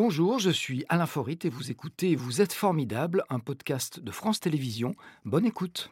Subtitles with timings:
[0.00, 4.38] Bonjour, je suis Alain Forit et vous écoutez Vous êtes formidable, un podcast de France
[4.38, 4.94] Télévisions.
[5.24, 5.90] Bonne écoute.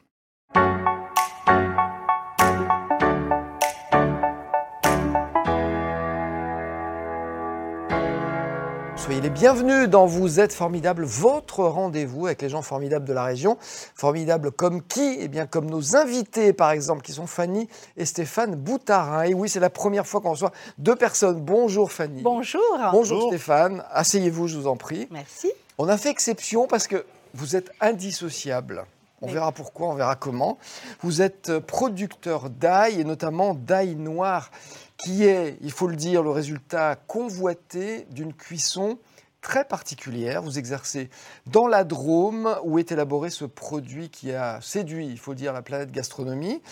[9.07, 13.23] Soyez les bienvenus dans Vous êtes formidable, votre rendez-vous avec les gens formidables de la
[13.23, 13.57] région.
[13.95, 15.19] Formidables comme qui?
[15.21, 19.23] Eh bien, comme nos invités, par exemple, qui sont Fanny et Stéphane Boutarin.
[19.23, 21.41] Et oui, c'est la première fois qu'on reçoit deux personnes.
[21.41, 22.21] Bonjour Fanny.
[22.23, 22.61] Bonjour.
[22.91, 23.85] Bonjour Stéphane.
[23.93, 25.07] Asseyez-vous, je vous en prie.
[25.13, 25.53] Merci.
[25.79, 28.87] On a fait exception parce que vous êtes indissociables.
[29.23, 30.59] On verra pourquoi, on verra comment.
[31.01, 34.51] Vous êtes producteur d'ail et notamment d'ail noir,
[34.97, 38.99] qui est, il faut le dire, le résultat convoité d'une cuisson
[39.43, 40.43] très particulière.
[40.43, 41.11] Vous exercez
[41.47, 45.53] dans la Drôme où est élaboré ce produit qui a séduit, il faut le dire,
[45.53, 46.63] la planète gastronomie.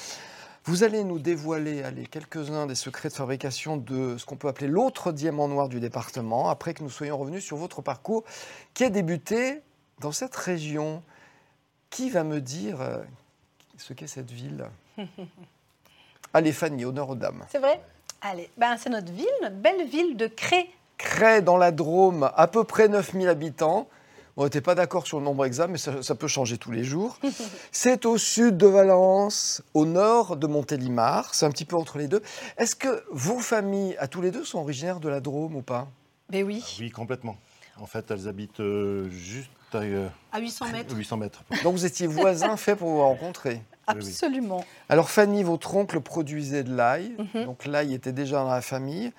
[0.65, 4.67] Vous allez nous dévoiler allez, quelques-uns des secrets de fabrication de ce qu'on peut appeler
[4.67, 8.25] l'autre diamant noir du département, après que nous soyons revenus sur votre parcours
[8.73, 9.61] qui a débuté
[10.01, 11.03] dans cette région.
[11.91, 13.05] Qui va me dire euh,
[13.77, 14.65] ce qu'est cette ville?
[16.35, 17.45] Allez Fanny, honneur aux dames.
[17.49, 17.81] C'est vrai?
[18.27, 20.71] Allez, ben, c'est notre ville, notre belle ville de Cré.
[20.97, 23.87] Cré dans la Drôme, à peu près 9000 habitants.
[24.39, 26.85] On n'était pas d'accord sur le nombre exact, mais ça, ça peut changer tous les
[26.85, 27.19] jours.
[27.71, 31.35] C'est au sud de Valence, au nord de Montélimar.
[31.35, 32.23] C'est un petit peu entre les deux.
[32.57, 35.87] Est-ce que vos familles, à tous les deux, sont originaires de la Drôme ou pas?
[36.31, 37.37] Ben oui, Oui, complètement.
[37.81, 40.95] En fait, elles habitent euh, juste à euh, à 800 mètres.
[40.97, 41.43] 800 mètres.
[41.65, 43.61] Donc vous étiez voisins faits pour vous rencontrer.
[43.87, 44.65] Absolument.
[44.89, 47.45] Alors Fanny, votre oncle produisait de l'ail, Mhm.
[47.45, 49.13] donc l'ail était déjà dans la famille.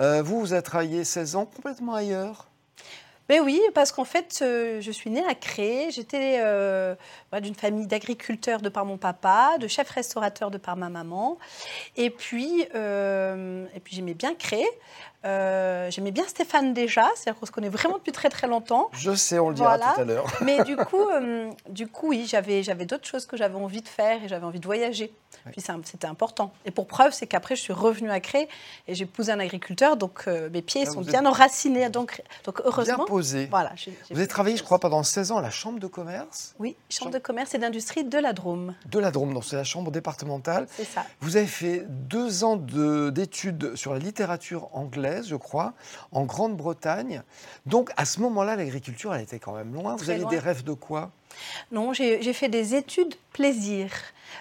[0.00, 2.48] Euh, vous, vous avez travaillé 16 ans complètement ailleurs.
[3.28, 5.90] Ben oui, parce qu'en fait, euh, je suis née à Cré.
[5.92, 6.94] J'étais euh,
[7.30, 11.38] voilà, d'une famille d'agriculteurs de par mon papa, de chefs restaurateurs de par ma maman.
[11.96, 14.64] Et puis, euh, et puis j'aimais bien Cré.
[15.24, 18.88] Euh, j'aimais bien Stéphane déjà, c'est-à-dire qu'on se connaît vraiment depuis très très longtemps.
[18.92, 19.92] Je sais, on le dira Voilà.
[19.94, 20.26] tout à l'heure.
[20.42, 23.88] Mais du coup, euh, du coup, oui, j'avais, j'avais d'autres choses que j'avais envie de
[23.88, 25.12] faire et j'avais envie de voyager.
[25.50, 26.52] Puis c'était important.
[26.66, 28.48] Et pour preuve, c'est qu'après, je suis revenue à Cré
[28.86, 31.88] et j'ai épousé un agriculteur, donc euh, mes pieds Ah, sont bien êtes enracinés.
[31.88, 33.46] Donc, donc Bien heureusement, posé.
[33.46, 33.72] voilà.
[34.10, 36.54] Vous avez travaillé, je crois, pendant 16 ans à la Chambre de commerce?
[36.58, 39.64] Oui, chambre de commerce et d'industrie de la Drôme, de la Drôme, donc c'est la
[39.64, 40.66] Chambre départementale.
[40.70, 41.04] c'est ça.
[41.20, 45.74] Vous avez fait deux ans de- d'études sur la littérature anglaise, je crois,
[46.10, 47.22] en Grande-Bretagne.
[47.66, 49.96] Donc à ce moment-là, l'agriculture, elle était quand même loin.
[49.96, 50.30] Vous loin.
[50.30, 51.10] des rêves de quoi?
[51.70, 53.90] Non, j'ai fait des études plaisir.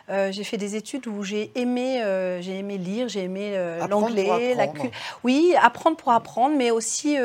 [0.09, 3.85] Euh, j'ai fait des études où j'ai aimé, euh, j'ai aimé lire, j'ai aimé euh,
[3.87, 4.89] l'anglais, la apprendre.
[4.89, 7.17] cu- Oui, apprendre pour apprendre, mais aussi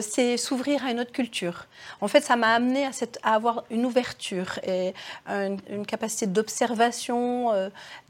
[0.00, 1.66] c'est s'ouvrir à une autre culture.
[2.00, 4.92] En fait, ça m'a amené à, cette, à avoir une ouverture et
[5.28, 7.52] une, une capacité d'observation,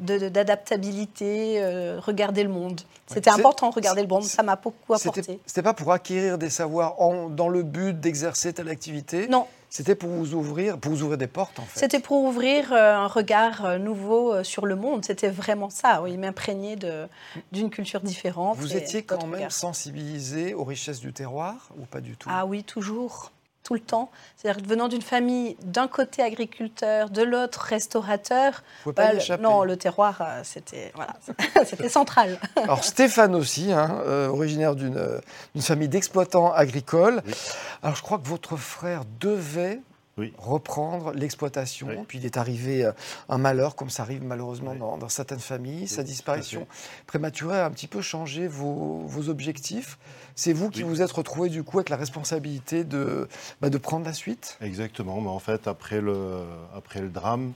[0.00, 1.60] de- de- d'adaptabilité,
[2.04, 2.80] regarder le monde.
[3.06, 4.22] C'était important, regarder le monde.
[4.24, 5.38] Ça m'a beaucoup apporté.
[5.46, 9.28] c'était pas pour acquérir des savoirs en- dans le but d'exercer telle activité.
[9.28, 9.46] Non,
[9.76, 11.80] C'était pour vous ouvrir, pour vous ouvrir des portes en fait.
[11.80, 15.04] C'était pour ouvrir euh, un regard euh, nouveau euh, sur le monde.
[15.04, 16.76] C'était vraiment ça, oui, m'imprégner
[17.50, 18.56] d'une culture différente.
[18.56, 22.28] Vous étiez quand même sensibilisé aux richesses du terroir ou pas du tout?
[22.30, 23.32] Ah oui, toujours,
[23.64, 24.10] tout le temps.
[24.36, 29.20] C'est-à-dire que venant d'une famille d'un côté agriculteur, de l'autre restaurateur, Vous pouvez pas bah,
[29.36, 31.14] le- non, le terroir, euh, c'était voilà,
[31.66, 32.38] c'était central.
[32.62, 35.18] Alors Stéphane aussi, hein, euh, originaire d'une euh,
[35.54, 37.22] d'une famille d'exploitants agricoles.
[37.26, 37.32] Oui.
[37.82, 39.80] Alors je crois que votre frère devait
[40.16, 40.32] Oui.
[40.38, 41.88] reprendre l'exploitation.
[41.88, 42.04] Oui.
[42.06, 42.92] Puis il est arrivé euh,
[43.28, 44.78] un malheur, comme ça arrive malheureusement Oui.
[44.78, 45.88] dans, dans certaines familles.
[45.88, 46.66] Sa disparition
[47.06, 49.98] prématurée a un petit peu changé vos, vos objectifs.
[50.36, 53.28] C'est vous qui vous êtes retrouvé du coup avec la responsabilité de,
[53.60, 54.56] bah, de prendre la suite?
[54.60, 55.20] Exactement.
[55.20, 56.42] Mais en fait, après le,
[56.76, 57.52] après le drame,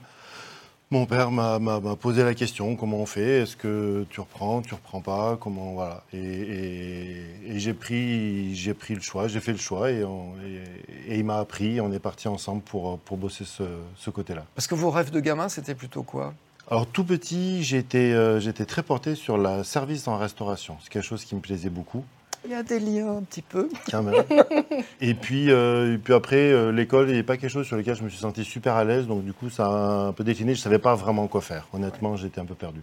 [0.91, 3.41] mon père m'a m'a- m'a posé la question comment on fait?
[3.41, 5.37] Est-ce que tu reprends, tu reprends pas?
[5.39, 9.91] Comment voilà Et, et- et j'ai pris, j'ai pris le choix, j'ai fait le choix
[9.91, 11.79] et, on- et- et il m'a appris.
[11.79, 13.63] On est parti ensemble pour, pour bosser ce,
[13.97, 14.45] ce côté-là.
[14.55, 16.33] Parce que vos rêves de gamin, c'était plutôt quoi?
[16.71, 20.77] Alors tout petit, j'étais euh, j'étais très porté sur la service en restauration.
[20.83, 22.03] C'est quelque chose qui me plaisait beaucoup.
[22.45, 23.69] Il y a des liens un petit peu.
[23.91, 24.23] Quand même.
[25.01, 28.03] et, puis, euh, et puis après, euh, l'école n'est pas quelque chose sur lequel je
[28.03, 29.07] me suis senti super à l'aise.
[29.07, 30.53] Donc du coup, ça a un peu décliné.
[30.55, 31.67] Je ne savais pas vraiment quoi faire.
[31.73, 32.81] Honnêtement, j'étais un peu perdu.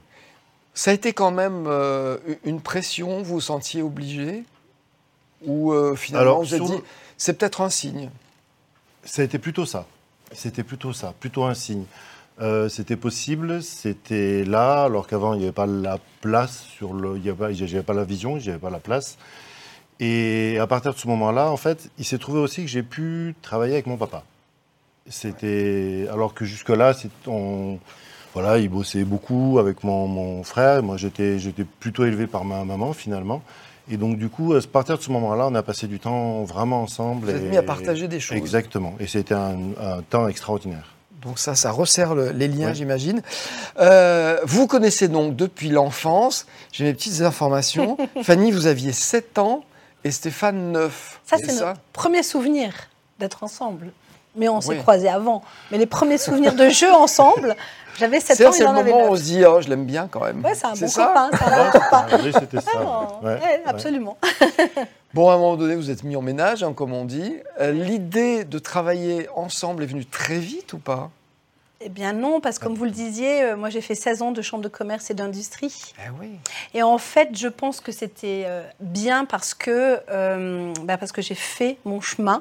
[0.75, 4.45] Ça a été quand même euh, une pression, vous vous sentiez obligé?
[5.47, 6.83] Ou finalement Alors, vous sur- dit,
[7.17, 8.11] c'est peut-être un signe?
[9.05, 9.87] Ça a été plutôt ça.
[10.33, 11.85] C'était plutôt ça, plutôt un signe.
[12.41, 17.17] Euh, c'était possible, c'était là, alors qu'avant, il n'y avait pas la place, sur le,
[17.17, 19.17] il n'y avait, pas- j'avais pas la vision, j'avais pas la place.
[20.01, 23.35] Et à partir de ce moment-là, en fait, il s'est trouvé aussi que j'ai pu
[23.43, 24.25] travailler avec mon papa.
[25.09, 26.93] C'était alors que jusque-là,
[27.27, 27.79] on,
[28.35, 30.83] voilà, il bossait beaucoup avec mon, mon frère.
[30.83, 33.43] Moi, j'étais, j'étais plutôt élevé par ma maman finalement.
[33.89, 36.83] Et donc, du coup, à partir de ce moment-là, on a passé du temps vraiment
[36.83, 37.27] ensemble.
[37.31, 38.37] Vous êtes et- mis à partager des choses.
[38.37, 38.95] Exactement.
[38.99, 40.93] Et c'était un, un temps extraordinaire.
[41.23, 42.75] Donc ça, ça resserre le- les liens, Ouais.
[42.75, 43.23] j'imagine.
[43.79, 46.47] Euh, vous connaissez donc depuis l'enfance.
[46.73, 47.97] J'ai mes petites informations.
[48.25, 49.65] Fanny, vous aviez 7 ans
[50.07, 51.21] et Stéphane 9.
[51.25, 52.73] Ça, c'est notre premier souvenir
[53.19, 53.91] d'être ensemble.
[54.37, 55.43] Mais on s'est croisés avant.
[55.71, 57.57] Mais les premiers souvenirs de jeu ensemble,
[57.99, 59.19] j'avais 7 ans, C'est le moment où on 9.
[59.19, 60.45] se dit, oh, je l'aime bien quand même.
[60.45, 62.07] Ouais, c'est un bon ça copain, c'est un bon copain.
[62.23, 62.71] Oui, c'était ça.
[62.77, 63.33] Ah, ouais.
[63.33, 64.17] ouais, Ouais, absolument.
[65.15, 67.37] Bon, à un moment donné, vous êtes mis en ménage, hein, comme on dit.
[67.59, 71.11] Euh, L'idée de travailler ensemble est venue très vite ou pas?
[71.81, 74.33] Eh bien non, parce que comme vous le disiez, euh, moi j'ai fait 16 ans
[74.33, 75.93] de chambre de commerce et d'industrie.
[75.99, 76.31] Eh oui.
[76.73, 81.21] Et en fait, je pense que c'était euh, bien parce que, euh, bah, parce que
[81.23, 82.41] j'ai fait mon chemin.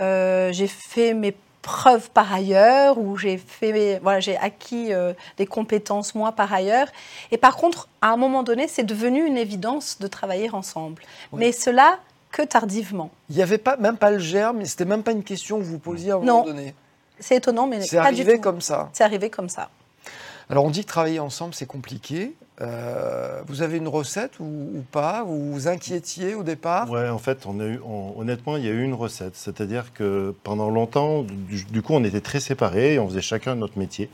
[0.00, 5.46] Euh, j'ai fait mes preuves par ailleurs, ou j'ai fait, voilà, j'ai acquis euh, des
[5.46, 6.88] compétences moi par ailleurs.
[7.30, 11.02] Et par contre, à un moment donné, c'est devenu une évidence de travailler ensemble.
[11.32, 11.40] Oui.
[11.40, 11.98] Mais cela
[12.32, 13.10] que tardivement.
[13.30, 15.78] Il n'y avait pas, même pas le germe, c'était même pas une question que vous
[15.78, 16.74] posiez à un moment donné.
[17.18, 18.40] C'est étonnant, mais C'est arrivé tout.
[18.42, 18.90] comme ça.
[18.92, 19.70] C'est arrivé comme ça.
[20.50, 22.34] Alors on dit que travailler ensemble c'est compliqué.
[22.60, 25.22] Euh, vous avez une recette ou, ou pas?
[25.24, 26.90] Vous vous inquiétiez au départ?
[26.90, 29.34] Ouais, en fait, on a eu, on- honnêtement, il y a eu une recette.
[29.36, 33.54] C'est-à-dire que pendant longtemps, du, du coup, on était très séparés et on faisait chacun
[33.54, 34.10] notre métier.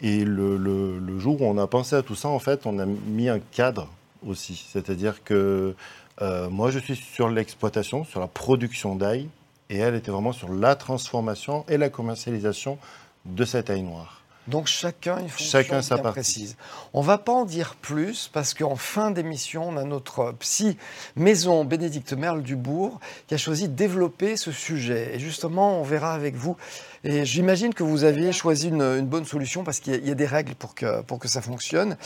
[0.00, 2.78] Et le, le- le jour où on a pensé à tout ça, en fait, on
[2.78, 3.88] a mis un cadre
[4.26, 4.64] aussi.
[4.72, 5.74] C'est-à-dire que
[6.22, 9.28] euh, moi, je suis sur l'exploitation, sur la production d'ail,
[9.70, 12.78] et elle était vraiment sur la transformation et la commercialisation
[13.24, 14.14] de cette ail noire.
[14.46, 16.14] Donc chacun une fonction Chacun sa bien partie.
[16.20, 16.56] précise.
[16.94, 20.78] On va pas en dire plus parce qu'en fin d'émission, on a notre psy
[21.16, 25.10] maison Bénédicte Merle Dubourg qui a choisi de développer ce sujet.
[25.14, 26.56] Et justement, on verra avec vous.
[27.04, 30.08] Et j'imagine que vous aviez choisi une, une bonne solution parce qu'il y, a- il
[30.08, 31.98] y a des règles pour que, pour que ça fonctionne.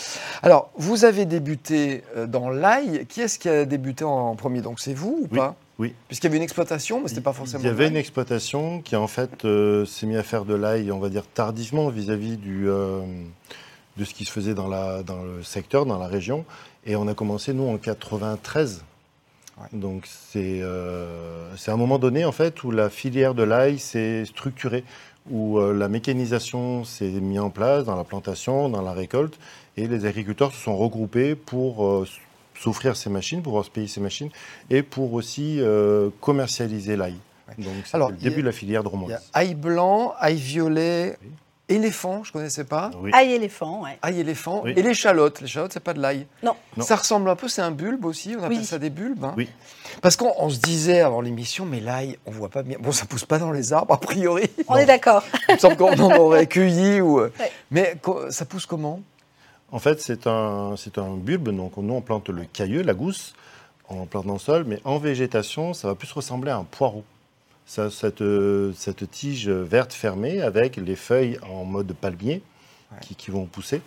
[0.42, 3.06] Alors, vous avez débuté euh, dans l'ail.
[3.06, 4.62] Qui est-ce qui a débuté en premier?
[4.62, 5.54] Donc c'est vous ou Oui, pas?
[5.82, 5.94] Oui.
[6.06, 7.62] Puisqu'il y avait une exploitation, mais c'était pas forcément.
[7.62, 10.92] Il y avait une exploitation qui en fait euh, s'est mis à faire de l'ail,
[10.92, 13.00] on va dire tardivement vis-à-vis du, euh,
[13.96, 16.44] de ce qui se faisait dans, la, dans le secteur, dans la région.
[16.86, 18.84] Et on a commencé nous en 93.
[19.58, 19.66] Ouais.
[19.72, 24.84] Donc c'est euh, un moment donné en fait où la filière de l'ail s'est structurée,
[25.30, 29.38] où euh, la mécanisation s'est mise en place dans la plantation, dans la récolte,
[29.76, 32.06] et les agriculteurs se sont regroupés pour euh,
[32.58, 34.30] s'offrir ces machines, pour pouvoir se payer ces machines,
[34.70, 37.16] et pour aussi euh, commercialiser l'ail.
[37.48, 37.64] Ouais.
[37.64, 39.30] Donc c'est Alors, le a- début de la filière de Il y a Romoise.
[39.34, 41.28] ail blanc, ail violet, Oui.
[41.68, 42.90] éléphant, je connaissais pas.
[43.00, 43.10] Oui.
[43.14, 43.98] Ail éléphant, ouais.
[44.02, 44.72] Ail éléphant Oui.
[44.76, 45.40] et l'échalote.
[45.40, 46.26] L'échalote, c'est pas de l'ail.
[46.42, 46.54] Non.
[46.76, 46.84] Non.
[46.84, 48.64] Ça ressemble un peu, c'est un bulbe aussi, on appelle Oui.
[48.64, 49.24] ça des bulbes.
[49.24, 49.34] hein.
[49.36, 49.48] Oui.
[50.00, 52.78] Parce qu'on on se disait avant l'émission, mais l'ail, on voit pas bien.
[52.80, 54.48] Bon, ça pousse pas dans les arbres, a priori.
[54.68, 55.22] On est d'accord.
[55.48, 57.00] Il me semble qu'on en aurait cueilli.
[57.00, 57.20] Ou...
[57.20, 57.30] Ouais.
[57.70, 57.96] Mais
[58.30, 59.00] ça pousse comment?
[59.72, 61.48] En fait, c'est un, c'est un bulbe.
[61.48, 63.34] Donc, nous, on plante le cailleux, la gousse,
[63.88, 67.04] on plante dans le sol, mais en végétation, ça va plus ressembler à un poireau.
[67.66, 72.42] Ça, cette, euh, cette tige verte fermée avec les feuilles en mode palmier
[72.92, 72.98] Ouais.
[73.00, 73.80] qui, qui vont pousser.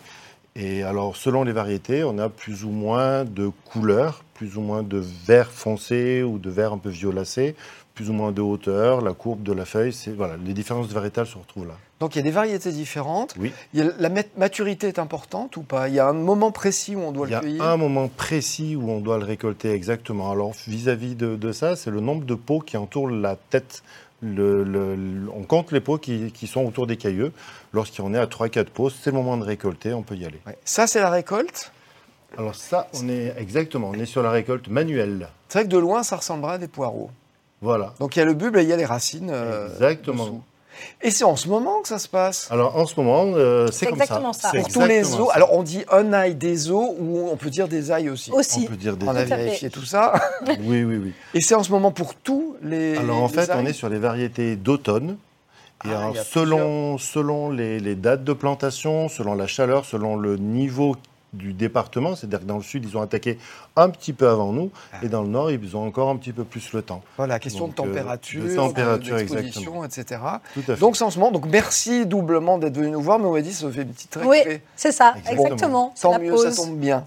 [0.56, 4.82] Et alors, selon les variétés, on a plus ou moins de couleurs, plus ou moins
[4.82, 7.54] de vert foncé ou de vert un peu violacé,
[7.94, 9.92] plus ou moins de hauteur, la courbe de la feuille.
[9.92, 11.76] C'est, voilà, les différences variétales se retrouvent là.
[12.00, 13.34] Donc il y a des variétés différentes.
[13.38, 13.52] Oui.
[13.72, 15.88] Il y a- la mat- maturité est importante ou pas?
[15.88, 17.62] Il y a un moment précis où on doit Il y le a cueillir?
[17.64, 20.30] un moment précis où on doit le récolter exactement.
[20.30, 23.82] Alors vis-à-vis de, de ça, c'est le nombre de pots qui entourent la tête.
[24.22, 27.32] Le- le- le- on compte les pots qui, qui sont autour des cailleux.
[27.72, 30.40] Lorsqu'on est à 3-4 pots, c'est le moment de récolter, on peut y aller.
[30.46, 30.56] Ouais.
[30.64, 31.70] Ça, c'est la récolte?
[32.38, 35.28] Alors ça, on est exactement, on est sur la récolte manuelle.
[35.48, 37.10] C'est vrai que de loin, ça ressemblera à des poireaux.
[37.62, 37.94] Voilà.
[38.00, 39.30] Donc il y a le bulbe et il y a les racines.
[39.32, 40.24] euh, Exactement.
[40.24, 40.42] dessous.
[41.02, 43.86] Et c'est en ce moment que ça se passe Alors en ce moment, euh, c'est
[43.86, 44.04] comme ça.
[44.04, 44.50] exactement ça.
[44.52, 45.28] C'est Pour tous les os.
[45.32, 48.30] Alors on dit un ail des os ou on peut dire des ails aussi.
[48.32, 48.66] on Aussi.
[48.66, 49.06] peut dire des.
[49.06, 50.14] On a vérifié tout ça.
[50.60, 51.12] Oui, oui, oui.
[51.34, 52.96] Et c'est en ce moment pour tous les.
[52.96, 55.16] Alors en les fait, on est sur les variétés d'automne.
[55.84, 60.36] Et Ah, alors, selon, selon les, les dates de plantation, selon la chaleur, selon le
[60.38, 60.96] niveau
[61.36, 63.38] du département, c'est-à-dire que dans le sud, ils ont attaqué
[63.76, 64.96] un petit peu avant nous, Ah.
[65.02, 67.02] et dans le nord, ils ont encore un petit peu plus le temps.
[67.16, 70.20] Voilà, question Donc, de euh, température, de température, d'exposition, etc.
[70.54, 70.80] Tout à fait.
[70.80, 71.30] Donc c'est en ce moment.
[71.32, 73.18] Donc merci doublement d'être venu nous voir.
[73.18, 74.62] Mais on m'a dit ça fait une petite Oui, récré.
[74.76, 75.44] c'est ça, Exactement.
[75.44, 75.94] exactement.
[76.00, 76.48] Tant la mieux, pause.
[76.54, 77.04] ça tombe bien.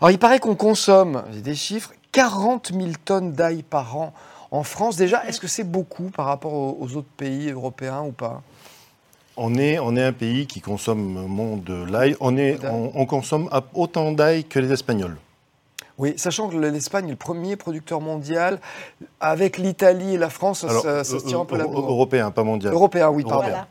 [0.00, 4.12] Alors il paraît qu'on consomme, j'ai des chiffres, 40 000 tonnes d'ail par an
[4.50, 4.96] en France.
[4.96, 8.42] Déjà, est-ce que c'est beaucoup par rapport aux autres pays européens ou pas?
[9.36, 12.16] On est, on est un pays qui consomme moins de l'ail.
[12.20, 12.70] On, est, D'ail.
[12.72, 15.16] on, on consomme autant d'ail que les Espagnols.
[15.98, 18.60] Oui, sachant que l'Espagne est le premier producteur mondial.
[19.20, 21.68] Avec l'Italie et la France, ça, Alors, ça- ça se tire un peu la euh,
[21.68, 21.88] bourre.
[21.90, 22.72] Européen, pas mondial.
[22.72, 23.42] Européen, oui, pardon.
[23.48, 23.66] Voilà.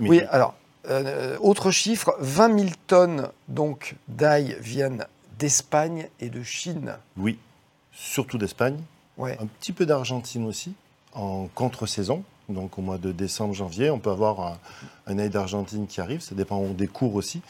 [0.00, 0.54] Oui, alors,
[0.90, 5.06] euh, autre chiffre, 20 000 tonnes donc d'ail viennent
[5.38, 6.94] d'Espagne et de Chine.
[7.16, 7.38] oui.
[7.94, 8.78] surtout d'Espagne,
[9.18, 9.36] Ouais.
[9.40, 10.72] un petit peu d'Argentine aussi,
[11.14, 12.22] en contre-saison.
[12.52, 14.58] Donc au mois de décembre, janvier, on peut avoir un,
[15.06, 16.20] un ail d'Argentine qui arrive.
[16.20, 17.42] Ça dépend des cours aussi.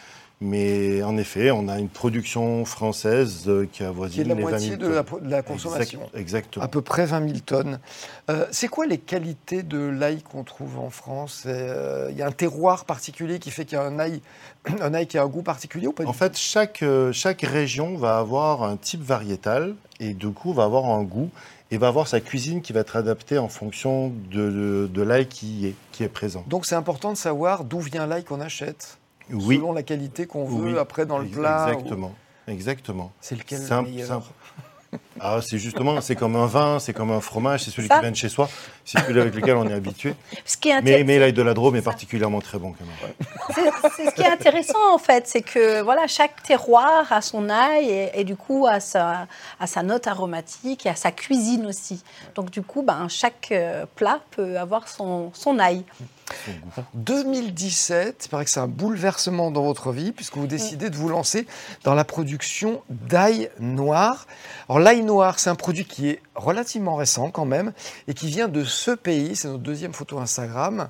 [0.44, 4.42] Mais en effet, on a une production française euh, qui Qui est avoisine la les
[4.42, 5.22] 20 000 moitié de la, tonnes.
[5.22, 6.00] de la consommation.
[6.00, 6.64] Exact- exactement.
[6.64, 7.78] À peu près 20 000 tonnes.
[8.28, 11.44] Euh, c'est quoi les qualités de l'ail qu'on trouve en France?
[11.46, 14.20] Euh, Il y a un terroir particulier qui fait qu'il y a un ail,
[14.80, 16.82] un ail qui a un goût particulier ou pas En fait, chaque,
[17.12, 21.30] chaque région va avoir un type variétal et du coup va avoir un goût
[21.72, 25.26] et va avoir sa cuisine qui va être adaptée en fonction de, de, de l'ail
[25.26, 26.44] qui est, qui est présent.
[26.46, 28.98] Donc c'est important de savoir d'où vient l'ail qu'on achète,
[29.30, 30.78] Oui, selon la qualité qu'on veut Oui.
[30.78, 31.66] après dans le plat.
[31.68, 32.14] ou- Exactement.
[32.46, 33.12] Exactement.
[33.20, 34.22] C'est lequel le meilleur?
[35.20, 37.94] Ah, c'est justement, c'est comme un vin, c'est comme un fromage, c'est celui Ça.
[37.96, 38.48] qui vient de chez soi,
[38.84, 40.14] c'est celui avec lequel on est habitué.
[40.44, 43.14] Ce qui est Mais, l'ail de la Drôme est particulièrement très bon quand même.
[43.54, 47.48] c'est- c'est ce qui est intéressant en fait, c'est que voilà, chaque terroir a son
[47.48, 49.26] ail et, et du coup a sa,
[49.60, 52.02] a sa note aromatique et a sa cuisine aussi.
[52.34, 55.84] Donc du coup, ben, chaque euh, plat peut avoir son, son ail.
[56.44, 56.86] Son goût.
[56.94, 61.08] 2017, il paraît que c'est un bouleversement dans votre vie puisque vous décidez de vous
[61.08, 61.46] lancer
[61.84, 64.26] dans la production d'ail noir.
[64.68, 67.72] Alors l'ail noir, c'est un produit qui est relativement récent quand même
[68.08, 69.36] et qui vient de ce pays.
[69.36, 70.88] C'est notre deuxième photo Instagram.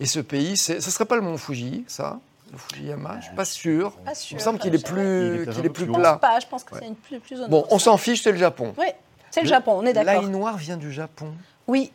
[0.00, 2.18] Et ce pays, c'est, ce serait pas le mont Fuji, ça?
[2.52, 3.92] Le Fujiyama Je suis pas sûr.
[4.04, 4.32] Pas sûr.
[4.32, 6.12] Il me semble qu'il est plus, qu'il est plus plat.
[6.14, 6.80] pense pas, je pense que Ouais.
[6.82, 8.74] c'est une plus, plus Bon, on s'en fiche, c'est le Japon.
[8.78, 8.86] Oui,
[9.30, 10.20] c'est le Le- Japon, on est d'accord.
[10.22, 11.32] L'ail noir vient du Japon.
[11.66, 11.92] Oui.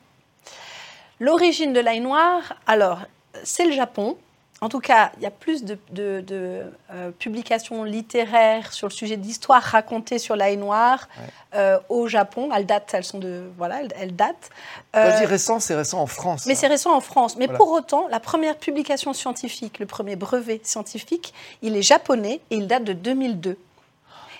[1.19, 2.99] L'origine de l'ail noir, alors,
[3.43, 4.17] c'est le Japon.
[4.59, 8.91] En tout cas, il y a plus de, de- de, euh, publications littéraires sur le
[8.91, 11.25] sujet d'histoire racontée sur l'ail noir Ouais.
[11.59, 12.49] euh, au Japon.
[12.55, 13.43] Elles datent, elles sont de.
[13.55, 14.49] Voilà, elles, elles datent.
[14.93, 16.47] Quand Euh, je dis récent, c'est récent en France.
[16.47, 16.57] mais hein.
[16.59, 17.35] c'est récent en France.
[17.37, 17.57] Mais Voilà.
[17.59, 22.65] pour autant, la première publication scientifique, le premier brevet scientifique, il est japonais et il
[22.65, 23.59] date de 2002.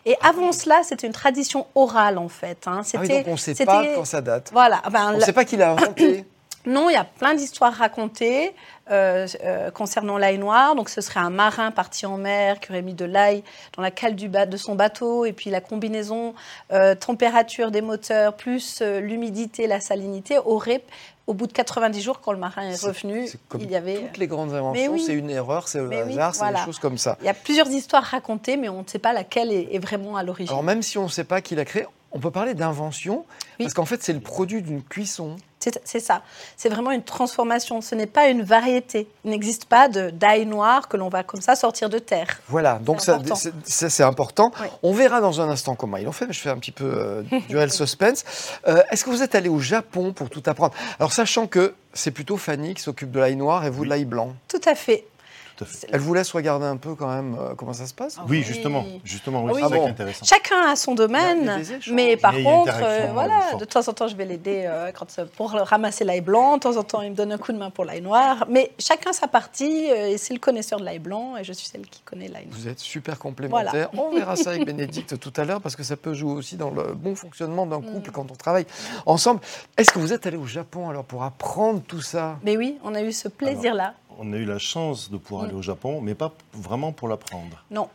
[0.07, 2.65] Et avant cela, c'était une tradition orale, en fait.
[2.65, 2.81] hein.
[2.95, 4.49] Ah oui, donc on ne sait pas quand ça date.
[4.51, 4.81] Voilà.
[4.89, 6.25] ben, On ne la- sait pas qui l'a inventé.
[6.65, 8.53] non, il y a plein d'histoires racontées
[8.91, 10.75] euh, euh, concernant l'ail noir.
[10.75, 13.43] Donc, ce serait un marin parti en mer qui aurait mis de l'ail
[13.75, 15.25] dans la cale du de son bateau.
[15.25, 16.33] Et puis, la combinaison
[16.73, 20.83] euh, température des moteurs plus l'humidité, la salinité aurait,
[21.25, 24.01] au bout de 90 jours, quand le marin est, revenu, comme il y avait.
[24.01, 25.03] toutes les grandes inventions, oui.
[25.05, 26.59] c'est une erreur, c'est le Mais oui, hasard, c'est voilà.
[26.59, 27.17] des choses comme ça.
[27.21, 30.17] Il y a plusieurs histoires racontées, mais on ne sait pas laquelle est, est vraiment
[30.17, 30.51] à l'origine.
[30.51, 33.25] Alors même si on ne sait pas qui l'a créé, on peut parler d'invention,
[33.59, 33.65] Oui.
[33.65, 35.35] parce qu'en fait c'est le produit d'une cuisson.
[35.83, 36.21] C'est ça.
[36.55, 37.81] C'est vraiment une transformation.
[37.81, 39.07] Ce n'est pas une variété.
[39.25, 42.27] Il n'existe pas de d'ail noir que l'on va comme ça sortir de terre.
[42.47, 43.35] Voilà, donc C'est ça, important.
[43.65, 44.51] c'est- important.
[44.61, 44.67] Oui.
[44.83, 46.85] On verra dans un instant comment ils ont fait, mais je fais un petit peu
[46.85, 48.23] euh, durer le suspense.
[48.67, 50.73] Euh, Est-ce que vous êtes allé au Japon pour tout apprendre?
[50.99, 54.05] Alors sachant que c'est plutôt Fanny qui s'occupe de l'ail noir et vous de l'ail
[54.05, 54.33] blanc.
[54.47, 55.05] Tout à fait.
[55.57, 55.87] Tout à fait.
[55.91, 58.37] Elle vous laisse regarder un peu quand même euh, comment ça se passe Ah Oui,
[58.37, 58.43] oui.
[58.43, 59.69] justement, justement, oui, Ah c'est oui.
[59.69, 59.87] ça Ah qui bon.
[59.87, 60.25] est intéressant.
[60.25, 61.91] Chacun a son il y domaine, a des échanges.
[61.93, 64.15] mais par Mais il y a une contre, euh, voilà, de temps en temps, je
[64.15, 66.55] vais l'aider euh, quand, pour le- ramasser l'ail blanc.
[66.57, 68.45] De temps en temps, il me donne un coup de main pour l'ail noir.
[68.49, 69.89] Mais chacun sa partie.
[69.91, 72.45] euh, et c'est le connaisseur de l'ail blanc, et je suis celle qui connaît l'ail
[72.45, 72.57] noir.
[72.57, 73.89] Vous êtes super complémentaires.
[73.97, 76.69] On verra ça avec Bénédicte tout à l'heure parce que ça peut jouer aussi dans
[76.69, 78.13] le bon fonctionnement d'un couple Mm.
[78.13, 78.65] quand on travaille
[79.05, 79.39] ensemble.
[79.77, 82.37] Est-ce que vous êtes allé au Japon alors pour apprendre tout ça?
[82.43, 83.93] Mais oui, on a eu ce plaisir-là.
[84.19, 85.45] On a eu la chance de pouvoir Mm.
[85.45, 87.63] aller au Japon, mais pas vraiment pour l'apprendre.
[87.71, 87.87] Non.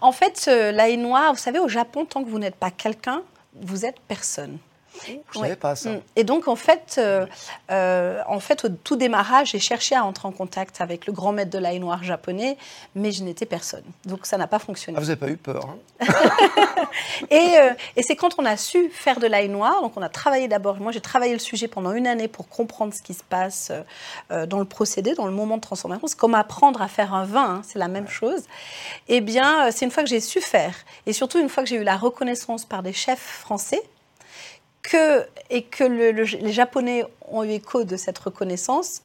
[0.00, 3.22] En fait, euh, l'ail noir, vous savez, au Japon, tant que vous n'êtes pas quelqu'un,
[3.60, 4.58] vous êtes personne.
[5.06, 5.22] Je ne Ouais.
[5.34, 5.90] savais pas ça.
[5.90, 6.00] Mm.
[6.16, 7.26] Et donc, en fait, euh,
[7.70, 11.32] euh, en fait, au tout démarrage, j'ai cherché à entrer en contact avec le grand
[11.32, 12.56] maître de l'ail noir japonais,
[12.94, 13.82] mais je n'étais personne.
[14.04, 14.96] Donc, ça n'a pas fonctionné.
[14.96, 15.66] Ah, vous n'avez pas eu peur
[16.00, 16.06] hein
[17.30, 20.08] Et, euh, et c'est quand on a su faire de l'ail noir, donc on a
[20.08, 23.22] travaillé d'abord, moi j'ai travaillé le sujet pendant une année pour comprendre ce qui se
[23.24, 23.72] passe
[24.30, 26.06] dans le procédé, dans le moment de transformation.
[26.06, 28.42] C'est comme apprendre à faire un vin, hein, c'est la même chose.
[29.08, 30.74] Eh bien, c'est une fois que j'ai su faire,
[31.06, 33.82] et surtout une fois que j'ai eu la reconnaissance par des chefs français,
[34.84, 39.02] que, et que le- le- les Japonais ont eu écho de cette reconnaissance,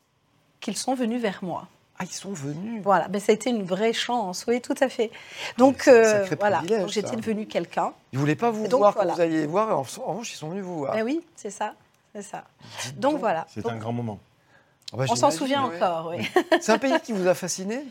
[0.59, 1.67] qu'ils sont venus vers moi.
[1.97, 2.81] Ah, ils sont venus.
[2.83, 5.09] Voilà, mais ça a été une vraie chance, oui, tout à fait.
[5.57, 7.91] Donc, C'est un euh, voilà, Donc, j'étais devenue quelqu'un.
[8.13, 9.11] Ils ne voulaient pas vous donc, voir voilà.
[9.11, 9.69] quand vous alliez voir.
[9.77, 10.95] En en revanche, ils sont venus vous voir.
[10.97, 11.73] Eh oui, c'est ça,
[12.13, 12.43] c'est ça.
[12.95, 13.45] Donc voilà.
[13.53, 14.19] C'est Donc, un grand moment.
[14.93, 15.75] Ah bah, on s'en souvient ouais.
[15.75, 16.27] encore, oui.
[16.61, 17.83] C'est un pays qui vous a fasciné?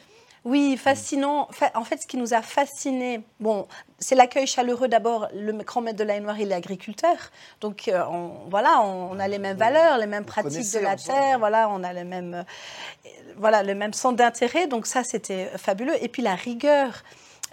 [0.45, 1.49] Oui, fascinant.
[1.51, 3.67] Fa- En fait, ce qui nous a fasciné, bon,
[3.99, 5.29] c'est l'accueil chaleureux d'abord.
[5.35, 7.17] Le grand maître de l'ail noir, il est agriculteur,
[7.61, 10.93] donc euh, on, voilà, on, a les mêmes valeurs, les mêmes Vous pratiques de la
[10.95, 11.19] ensemble.
[11.19, 12.43] terre, voilà, on a le même, euh,
[13.37, 14.67] voilà, le même centre d'intérêt.
[14.67, 15.95] Donc ça, c'était fabuleux.
[16.03, 17.03] Et puis la rigueur.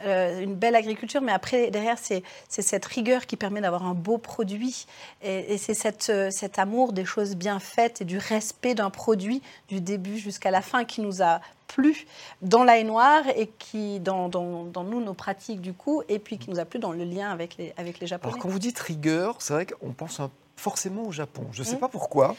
[0.06, 4.18] euh, une belle agriculture, mais après, derrière, c'est cette rigueur qui permet d'avoir un beau
[4.18, 4.88] produit.
[5.24, 9.42] Et, et c'est euh, cet amour des choses bien faites et du respect d'un produit
[9.70, 12.06] du début jusqu'à la fin qui nous a plu
[12.42, 16.38] dans l'ail noir et qui, dans, dans, dans, nous, nos pratiques du coup, et puis
[16.38, 18.34] qui nous a plu dans le lien avec les, avec les Japonais.
[18.34, 20.22] Alors quand vous dites rigueur, c'est vrai qu'on pense
[20.56, 21.48] forcément au Japon.
[21.52, 21.80] Je ne sais mmh.
[21.80, 22.36] pas pourquoi.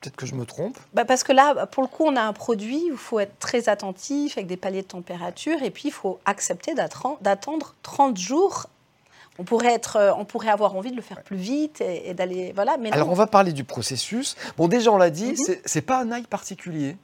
[0.00, 0.78] Peut-être que je me trompe.
[0.94, 3.36] Bah parce que là, pour le coup, on a un produit où il faut être
[3.40, 8.66] très attentif avec des paliers de température et puis il faut accepter d'attendre 30 jours.
[9.40, 12.52] On pourrait, être, euh, on pourrait avoir envie de le faire plus vite et, d'aller.
[12.54, 14.36] Voilà, mais Alors, on va parler du processus.
[14.56, 15.60] Bon, déjà, on l'a dit, ce -hmm.
[15.64, 16.96] c'est pas un ail particulier.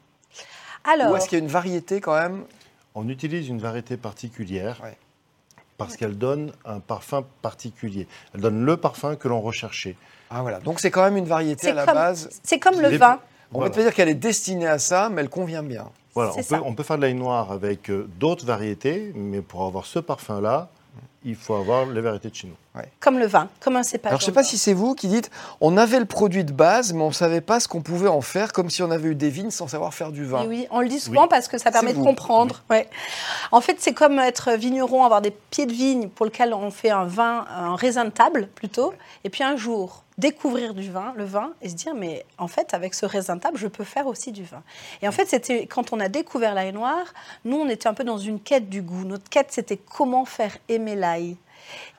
[0.84, 2.44] Alors, Ou est-ce qu'il y a une variété quand même?
[2.94, 4.80] On utilise une variété particulière.
[4.82, 4.96] Ouais.
[5.76, 8.06] Parce qu'elle donne un parfum particulier.
[8.32, 9.96] Elle donne le parfum que l'on recherchait.
[10.30, 12.28] Ah voilà, donc c'est quand même une variété à la comme, base.
[12.42, 13.18] C'est comme le vin.
[13.52, 13.74] On voilà.
[13.74, 15.90] te dire qu'elle est destinée à ça, mais elle convient bien.
[16.14, 19.64] Voilà, on peut, on peut, faire de l'ail noir avec euh, d'autres variétés, mais pour
[19.64, 20.70] avoir ce parfum-là,
[21.24, 22.54] il faut avoir les variétés de chez nous.
[22.74, 22.88] Ouais.
[23.00, 24.10] Comme le vin, comme un cépage.
[24.10, 26.52] Alors je ne sais pas si c'est vous qui dites, on avait le produit de
[26.52, 29.10] base, mais on ne savait pas ce qu'on pouvait en faire, comme si on avait
[29.10, 30.42] eu des vignes sans savoir faire du vin.
[30.42, 31.28] Et oui, on le dit souvent oui.
[31.30, 32.62] parce que ça permet de comprendre.
[32.70, 32.76] Oui.
[32.76, 32.88] Ouais.
[33.52, 36.90] En fait, c'est comme être vigneron, avoir des pieds de vigne pour lequel on fait
[36.90, 41.24] un vin, un raisin de table plutôt, et puis un jour découvrir du vin, le
[41.24, 44.06] vin, et se dire, mais en fait, avec ce raisin de table, je peux faire
[44.06, 44.62] aussi du vin.
[45.02, 46.98] Et en fait, c'était quand on a découvert l'ail noir,
[47.44, 49.04] nous, on était un peu dans une quête du goût.
[49.04, 51.36] Notre quête, c'était comment faire aimer l'ail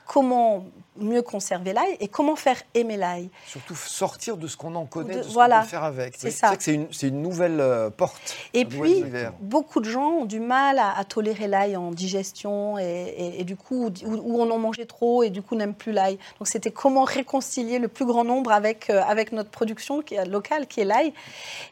[0.06, 0.64] comment
[0.98, 3.28] mieux conserver l'ail et comment faire aimer l'ail.
[3.46, 6.14] Surtout sortir de ce qu'on en connaît, de, de ce voilà, qu'on peut faire avec.
[6.16, 6.54] C'est oui, ça.
[6.58, 8.34] c'est une, une, nouvelle euh, porte.
[8.54, 9.04] Et puis,
[9.40, 13.44] beaucoup de gens ont du mal à, à tolérer l'ail en digestion et, et, et
[13.44, 16.18] du coup, où, on en mangeait trop et du coup n'aime plus l'ail.
[16.38, 20.24] Donc c'était comment réconcilier le plus grand nombre avec, euh, avec notre production qui est
[20.24, 21.12] locale, qui est l'ail.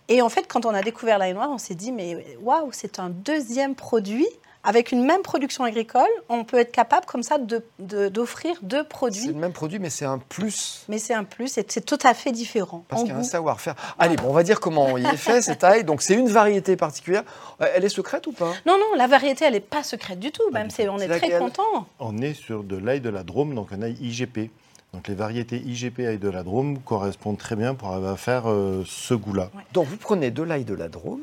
[0.09, 2.99] Et en fait, quand on a découvert l'ail noir, on s'est dit, mais waouh, c'est
[2.99, 4.27] un deuxième produit
[4.65, 8.85] avec une même production agricole, on peut être capable comme ça d'offrir de, de, deux
[8.85, 9.21] produits.
[9.21, 10.85] C'est le même produit, mais c'est un plus.
[10.89, 12.85] Mais c'est un plus, c'est tout à fait différent.
[12.89, 13.75] Parce qu'il y a un savoir-faire.
[13.99, 15.85] Allez, bon, on va dire comment il est fait, cette ail.
[15.85, 17.25] Donc c'est une variété particulière.
[17.61, 18.53] Elle est secrète ou pas?
[18.67, 20.51] Non, non, la variété, elle n'est pas secrète du tout.
[20.53, 21.87] Même, est, on est, est très content.
[21.99, 24.51] On est sur de l'ail de la Drôme, donc un ail IGP.
[24.95, 29.13] Donc les variétés IGP ail de la Drôme correspondent très bien pour faire euh, ce
[29.13, 29.51] goût-là.
[29.55, 29.63] Ouais.
[29.73, 31.23] Donc vous prenez de l'ail de la Drôme,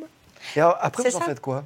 [0.56, 1.63] et alors, après, vous en faites quoi?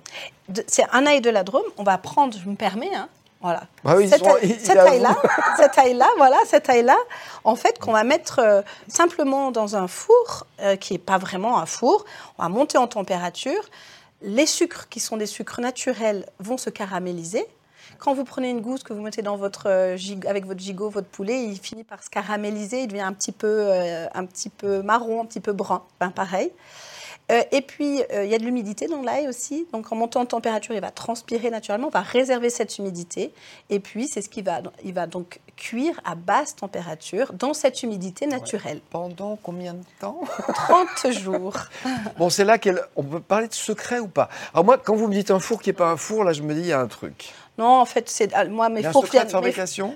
[0.67, 1.65] C'est un ail de la Drôme.
[1.77, 3.09] On va prendre, je me permets, hein,
[3.41, 3.63] voilà.
[3.83, 5.15] Ah oui, cette, sont, cette ail-là,
[5.57, 6.97] cette ail-là, voilà, cette ail-là,
[7.43, 11.59] en fait, qu'on va mettre euh, simplement dans un four, euh, qui n'est pas vraiment
[11.59, 12.05] un four.
[12.37, 13.61] On va monter en température.
[14.21, 17.45] Les sucres, qui sont des sucres naturels, vont se caraméliser.
[17.99, 21.07] Quand vous prenez une gousse que vous mettez dans votre, euh, avec votre gigot, votre
[21.07, 23.71] poulet, il finit par se caraméliser, il devient un petit peu,
[24.13, 25.83] un petit peu marron, un petit peu brun.
[25.99, 26.51] Ben, pareil.
[27.31, 29.67] Euh, et puis, il euh, y a de l'humidité dans l'ail aussi.
[29.73, 31.87] Donc, en montant en température, il va transpirer naturellement.
[31.87, 33.33] On va réserver cette humidité.
[33.69, 37.81] Et puis, c'est ce qui va, il va donc cuire à basse température dans cette
[37.81, 38.77] humidité naturelle.
[38.77, 38.83] Ouais.
[38.91, 40.21] Pendant combien de temps?
[40.53, 41.55] 30 jours.
[42.17, 44.29] bon, c'est là qu'on peut parler de secret ou pas?
[44.53, 46.43] Alors, moi, quand vous me dites un four qui n'est pas un four, là, je
[46.43, 47.33] me dis, il y a un truc.
[47.57, 49.53] Non, en fait, c'est moi mes fours, viennent, mes,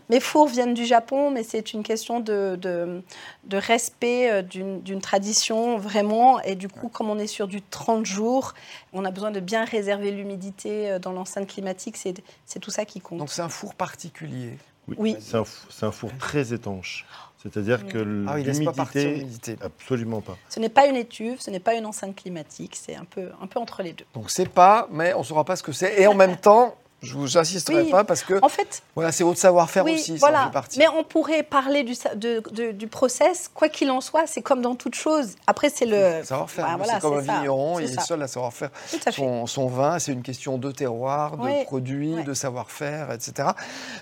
[0.10, 3.04] mes, fours viennent du Japon, mais c'est une question de, de,
[3.43, 6.39] de respect d'une tradition vraiment.
[6.41, 6.91] Et du coup, ouais.
[6.91, 8.54] comme on est sur du 30 jours,
[8.93, 11.98] on a besoin de bien réserver l'humidité dans l'enceinte climatique.
[11.98, 13.19] C'est tout ça qui compte.
[13.19, 14.58] Donc c'est un four particulier.
[14.88, 14.95] Oui.
[14.98, 15.17] oui.
[15.19, 15.43] C'est un,
[15.88, 17.06] un, four très étanche.
[17.41, 20.38] C'est-à-dire que ah, l'humidité, absolument pas.
[20.50, 23.48] Ce n'est pas une étuve, ce n'est pas une enceinte climatique, c'est un peu, un
[23.48, 24.06] peu entre les deux.
[24.13, 26.02] Donc c'est pas, mais on ne saura pas ce que c'est.
[26.02, 27.92] Et en même temps, je vous insisterai oui.
[27.92, 30.18] pas parce que en fait, voilà, c'est votre savoir-faire oui, aussi.
[30.18, 30.52] Voilà.
[30.78, 34.62] Mais on pourrait parler du, de, de, du process, quoi qu'il en soit, c'est comme
[34.62, 35.36] dans toute chose.
[35.48, 36.66] Après, c'est le savoir-faire.
[36.66, 37.38] Bah, voilà, c'est comme un ça.
[37.38, 38.72] vigneron, il est seul à savoir faire
[39.12, 39.98] son, son, vin.
[40.00, 41.64] C'est une question de terroir, de oui.
[41.66, 42.24] produit, oui.
[42.24, 43.50] de savoir-faire, etc.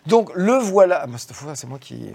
[0.08, 1.04] Donc le voilà.
[1.04, 2.12] Ah, cette fois, c'est moi qui,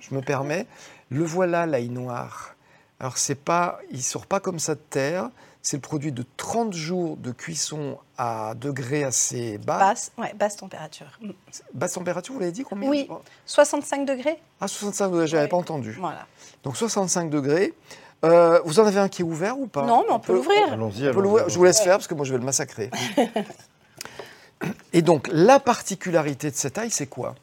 [0.00, 0.66] je me permets.
[1.10, 2.54] Le voilà, l'ail noir.
[3.00, 5.30] Alors c'est pas, il sort pas comme ça de terre.
[5.62, 9.78] C'est le produit de 30 jours de cuisson à degrés assez bas.
[9.78, 11.18] Basse, ouais, basse température.
[11.74, 13.08] Basse température, vous l'avez dit combien Oui,
[13.44, 14.40] 65 degrés.
[14.60, 15.92] Ah, 65 degrés, je n'avais pas entendu.
[16.00, 16.26] Voilà.
[16.64, 17.74] Donc 65 degrés.
[18.24, 19.84] Euh, vous en avez un qui est ouvert ou pas?
[19.84, 20.72] Non, mais on, on peut, l'ouvrir.
[20.72, 22.90] Allons-y, allons Je vous laisse faire parce que moi je vais le massacrer.
[24.92, 27.34] Et donc la particularité de cet ail, c'est quoi?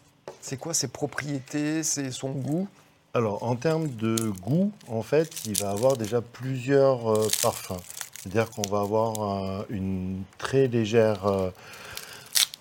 [0.42, 2.68] C'est quoi ses propriétés, c'est son goût?
[3.14, 7.82] Alors, en termes de goût, en fait, il va avoir déjà plusieurs euh, parfums.
[8.28, 11.50] C'est-à-dire qu'on va avoir euh, une très légère euh,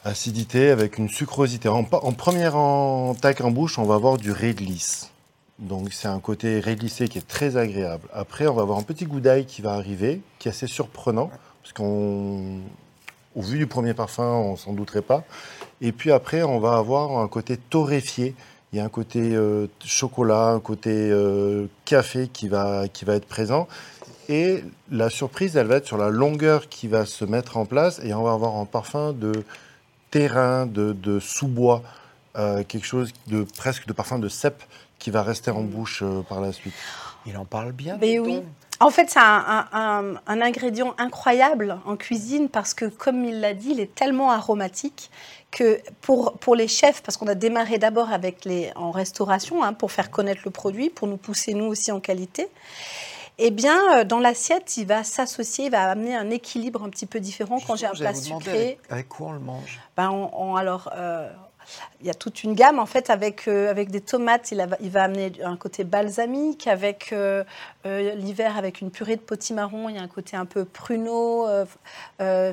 [0.05, 1.69] acidité avec une sucrosité.
[1.69, 5.11] En, première en tac en bouche, on va avoir du réglisse.
[5.59, 8.09] Donc, c'est un côté réglissé qui est très agréable.
[8.13, 11.31] Après, on va avoir un petit goût d'ail qui va arriver, qui est assez surprenant,
[11.63, 12.61] parce qu'on,
[13.35, 15.25] au vu du premier parfum, on s'en douterait pas.
[15.81, 18.37] Et puis après, on va avoir un côté torréfié
[18.73, 21.11] il y a un côté euh, chocolat, un côté
[21.85, 23.69] café qui va, qui va être présent.
[24.29, 28.01] Et la surprise, elle va être sur la longueur qui va se mettre en place.
[28.03, 29.45] Et on va avoir un parfum de
[30.11, 31.83] terrain, de, de sous-bois,
[32.37, 34.63] euh, quelque chose de presque de parfum de cèpe
[34.99, 36.75] qui va rester en bouche euh, par la suite.
[37.27, 37.99] Il en parle bien.
[38.01, 38.43] Mais oui.
[38.79, 43.41] En fait, c'est un, un- un- un ingrédient incroyable en cuisine parce que, comme il
[43.41, 45.11] l'a dit, il est tellement aromatique
[45.51, 49.73] que pour, pour les chefs, parce qu'on a démarré d'abord avec les en restauration hein,
[49.73, 52.49] pour faire connaître le produit, pour nous pousser nous aussi en qualité.
[53.39, 57.07] Eh bien, euh, dans l'assiette, il va s'associer, il va amener un équilibre un petit
[57.07, 58.51] peu différent quand j'ai un plat sucré.
[58.51, 61.29] Avec, avec quoi on le mange Ben, on- on- alors, euh,
[62.01, 64.53] il y a toute une gamme en fait avec, euh, avec des tomates.
[64.53, 66.67] Il, a- il va amener un côté balsamique.
[66.67, 67.45] Avec euh,
[67.85, 71.47] euh, l'hiver, avec une purée de potimarron, il y a un côté un peu pruneau,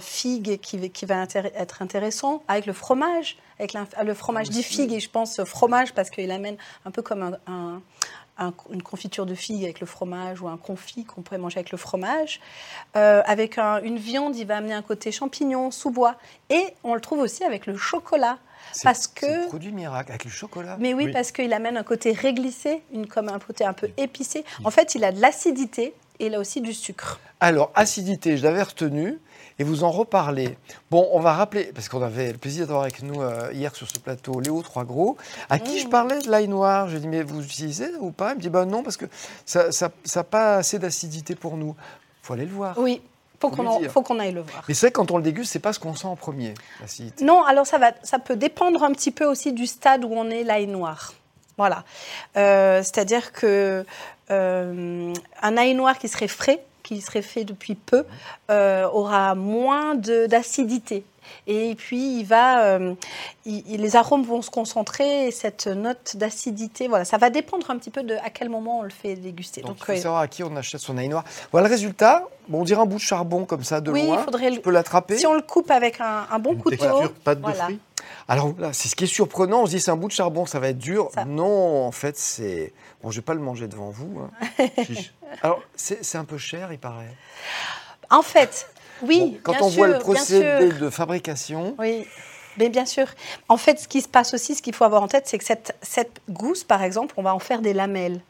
[0.02, 2.44] figue qui, va- qui va intér- être intéressant.
[2.50, 4.74] Avec le fromage, avec le fromage dit Aussi.
[4.82, 7.82] figue et je pense fromage parce qu'il amène un peu comme un- un-
[8.38, 11.72] un- une confiture de figue avec le fromage ou un confit qu'on pourrait manger avec
[11.72, 12.40] le fromage.
[12.96, 16.16] Euh, avec un- une viande, il va amener un côté champignon, sous-bois.
[16.50, 18.38] Et on le trouve aussi avec le chocolat.
[18.72, 19.48] C'est- Parce c'est que.
[19.48, 20.78] produit miracle avec le chocolat.
[20.80, 21.12] Mais oui, Oui.
[21.12, 24.44] parce qu'il amène un côté réglissé, une, comme un côté un peu épicé.
[24.64, 27.20] En fait, il a de l'acidité et il a aussi du sucre.
[27.40, 29.20] Alors, acidité, je l'avais retenu
[29.60, 30.58] et vous en reparlez.
[30.92, 33.88] Bon, on va rappeler, parce qu'on avait le plaisir d'avoir avec nous euh, hier sur
[33.88, 35.18] ce plateau Léo Trois Gros,
[35.50, 36.88] à qui je parlais de l'ail noir.
[36.88, 38.32] Je lui ai dit, mais vous utilisez ou pas?
[38.32, 39.06] Il me dit, bah non, parce que
[39.46, 41.76] ça n'a ça, ça a pas assez d'acidité pour nous.
[41.78, 42.78] Il faut aller le voir.
[42.78, 43.02] Oui,
[43.40, 44.64] faut Faut qu'on faut qu'on aille le voir.
[44.68, 47.26] Mais c'est quand on le déguste, c'est pas ce qu'on sent en premier, l'acidité.
[47.26, 50.30] Non, alors ça, va, ça peut dépendre un petit peu aussi du stade où on
[50.30, 51.14] est l'ail noir.
[51.58, 51.84] Voilà.
[52.38, 53.86] Euh, C'est-à-dire que
[54.32, 56.64] euh, un ail noir qui serait frais,
[56.96, 58.06] qui serait fait depuis peu,
[58.52, 61.04] euh, aura moins de- d'acidité.
[61.48, 62.94] Et puis, il va, euh,
[63.46, 67.78] il- les arômes vont se concentrer et cette note d'acidité, voilà, ça va dépendre un
[67.78, 69.62] petit peu de à quel moment on le fait déguster.
[69.62, 71.24] Donc, Donc, il faut euh, savoir à qui on achète son ail noir.
[71.52, 72.28] Voilà le résultat.
[72.50, 74.18] Bon, on dirait un bout de charbon comme ça, de oui, loin.
[74.20, 75.18] il faudrait le- peux l'attraper.
[75.18, 77.64] si on le coupe avec un, un bon Une couteau, texture pâte de voilà.
[77.64, 77.80] fruits.
[78.28, 79.64] Alors là, c'est ce qui est surprenant.
[79.64, 81.10] On se dit c'est un bout de charbon, ça va être dur.
[81.14, 81.26] Ça.
[81.26, 82.74] Non, en fait, c'est.
[83.02, 84.22] Bon, je vais pas le manger devant vous.
[84.60, 84.68] hein.
[85.42, 87.14] Alors, c'est un peu cher, il paraît.
[88.10, 88.70] En fait,
[89.02, 89.20] oui.
[89.20, 92.08] Bon, quand bien on voit le procédé de fabrication, Oui,
[92.58, 93.08] mais bien sûr.
[93.50, 95.44] En fait, ce qui se passe aussi, ce qu'il faut avoir en tête, c'est que
[95.46, 98.22] cette, cette gousse, par exemple, on va en faire des lamelles.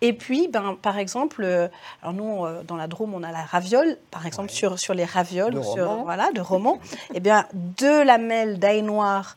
[0.00, 1.68] Et puis, ben, par exemple, euh,
[2.02, 4.54] alors nous, euh, dans la Drôme, on a la raviole, par exemple, Ouais.
[4.56, 6.02] sur, sur les ravioles, De ou sur, roman.
[6.04, 6.78] voilà, de romans.
[7.14, 9.36] Eh bien, deux lamelles d'ail noir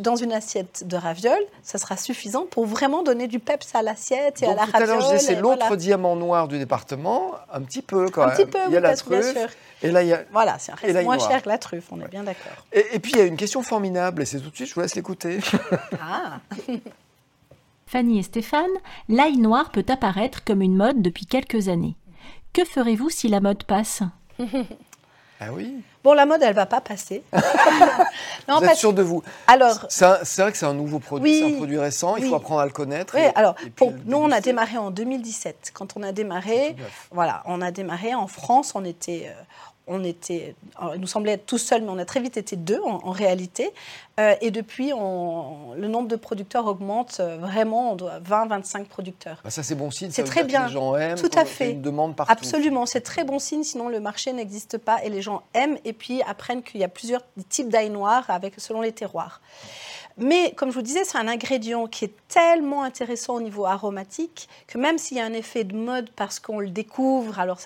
[0.00, 4.42] dans une assiette de ravioles, ça sera suffisant pour vraiment donner du peps à l'assiette
[4.42, 5.18] et donc à la tout à l'heure, je raviole.
[5.18, 5.76] disais, c'est l'autre voilà.
[5.76, 8.36] diamant noir du département, un petit peu quand Un même.
[8.36, 10.22] petit peu, il y oui, a la truffe, et là, il y a.
[10.32, 11.30] Voilà, c'est un Et reste moins noir.
[11.30, 12.66] cher que la truffe, on est bien d'accord.
[12.72, 14.74] Et, et puis, il y a une question formidable, et c'est tout de suite, je
[14.74, 15.38] vous laisse l'écouter.
[16.00, 16.40] Ah,
[17.86, 18.70] Fanny et Stéphane,
[19.08, 21.94] l'ail noir peut apparaître comme une mode depuis quelques années.
[22.52, 24.02] Que ferez-vous si la mode passe?
[25.44, 25.74] Ah oui
[26.04, 27.22] bon, la mode, elle va pas passer.
[28.48, 30.04] non, Vous êtes sûr de vous alors, C'est
[30.42, 31.38] vrai que c'est un nouveau produit, Oui.
[31.46, 32.28] c'est un produit récent, il Oui.
[32.30, 33.14] faut apprendre à le connaître.
[33.16, 35.70] Oui, et- alors, et pour, nous, on a démarré en 2017.
[35.74, 36.76] Quand on a démarré,
[37.10, 39.42] voilà, on a démarré en France, on était, euh,
[39.92, 42.56] on était, alors, il nous semblait être tout seul, mais on a très vite été
[42.56, 43.70] deux en, en réalité.
[44.20, 49.40] Euh, et depuis, on- le nombre de producteurs augmente euh, vraiment, on doit 20-25 producteurs.
[49.44, 50.10] Bah, ça, c'est bon signe.
[50.10, 50.66] C'est très bien.
[50.66, 51.16] Les gens aiment.
[51.18, 51.70] Tout à fait.
[51.72, 52.32] une demande partout.
[52.32, 55.92] Absolument, c'est très bon signe, sinon le marché n'existe pas et les gens aiment et
[55.92, 59.40] puis apprennent qu'il y a plusieurs types d'ail noir avec, selon les terroirs.
[60.18, 64.48] Mais comme je vous disais, c'est un ingrédient qui est tellement intéressant au niveau aromatique
[64.66, 67.60] que même s'il y a un effet de mode parce qu'on le découvre, alors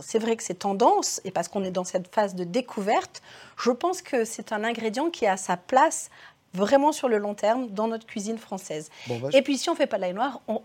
[0.00, 3.22] c'est vrai que c'est tendance et parce qu'on est dans cette phase de découverte,
[3.58, 6.10] je pense que c'est un ingrédient qui a sa place
[6.54, 8.90] vraiment sur le long terme dans notre cuisine française.
[9.06, 10.62] Bon, bah, Et puis si on fait pas de l'ail noir, on,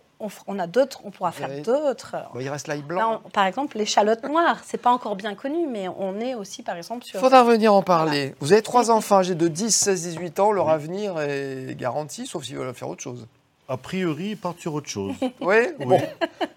[0.48, 2.16] on a d'autres, on pourra faire avez- d'autres.
[2.40, 3.22] il reste l'ail Là, blanc.
[3.26, 6.76] on- par exemple, l'échalote noire, c'est pas encore bien connu, mais on est aussi, par
[6.78, 7.20] exemple, Il sur.
[7.20, 8.36] faudra venir en parler.
[8.40, 10.52] Vous avez trois enfants âgés de 10, 16, 18 ans.
[10.52, 13.28] Leur avenir est garanti, sauf s'ils veulent faire autre chose.
[13.70, 15.14] A priori, ils partent sur autre chose.
[15.42, 15.86] Oui, Oui.
[15.86, 16.02] bon.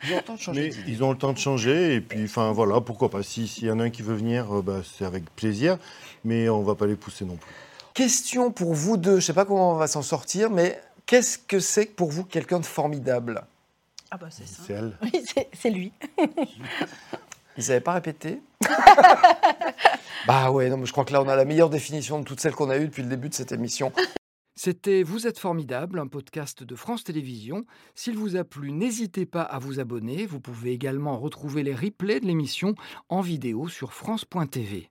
[0.05, 2.25] Ils ont le temps de changer Mais ils ont le temps de changer et puis,
[2.25, 3.23] enfin voilà, pourquoi pas.
[3.23, 5.79] Si- S'il y en a un qui veut venir, euh, bah, c'est avec plaisir,
[6.25, 7.53] mais on va pas les pousser non plus.
[7.95, 9.13] Question pour vous deux.
[9.13, 12.25] Je ne sais pas comment on va s'en sortir, mais qu'est-ce que c'est pour vous
[12.25, 13.43] quelqu'un de formidable?
[14.19, 14.63] Ah bah c'est ça.
[14.67, 14.97] C'est elle.
[15.03, 15.93] Oui, c'est- c'est lui.
[17.59, 18.41] Ils n'avaient pas répété
[20.27, 22.41] Bah ouais, non, mais je crois que là, on a la meilleure définition de toutes
[22.41, 23.93] celles qu'on a eues depuis le début de cette émission.
[24.55, 27.67] C'était Vous êtes formidable, un podcast de France Télévisions.
[27.95, 30.25] S'il vous a plu, n'hésitez pas à vous abonner.
[30.25, 32.75] Vous pouvez également retrouver les replays de l'émission
[33.11, 34.89] en vidéo sur France.tv.